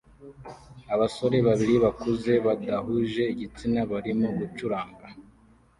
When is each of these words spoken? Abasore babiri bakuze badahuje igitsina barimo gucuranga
Abasore 0.93 1.37
babiri 1.47 1.75
bakuze 1.85 2.31
badahuje 2.45 3.21
igitsina 3.33 3.79
barimo 3.91 4.27
gucuranga 4.37 5.05